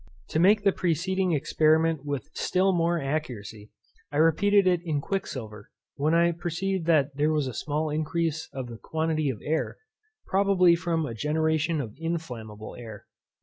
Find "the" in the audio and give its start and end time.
0.63-0.71, 8.65-8.79